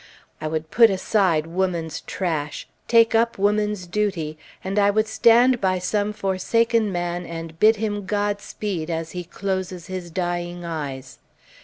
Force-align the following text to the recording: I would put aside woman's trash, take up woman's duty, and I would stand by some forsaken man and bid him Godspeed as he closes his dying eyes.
I 0.41 0.47
would 0.47 0.71
put 0.71 0.89
aside 0.89 1.45
woman's 1.45 2.01
trash, 2.01 2.67
take 2.87 3.13
up 3.13 3.37
woman's 3.37 3.85
duty, 3.85 4.35
and 4.63 4.79
I 4.79 4.89
would 4.89 5.07
stand 5.07 5.61
by 5.61 5.77
some 5.77 6.11
forsaken 6.11 6.91
man 6.91 7.23
and 7.27 7.59
bid 7.59 7.75
him 7.75 8.07
Godspeed 8.07 8.89
as 8.89 9.11
he 9.11 9.23
closes 9.23 9.85
his 9.85 10.09
dying 10.09 10.65
eyes. 10.65 11.19